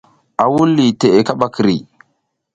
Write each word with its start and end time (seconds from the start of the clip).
A 0.41 0.45
wuɗ 0.51 0.63
liʼi 0.75 0.93
teʼe 0.99 1.19
kaɓa 1.27 1.47
kiri. 1.53 1.75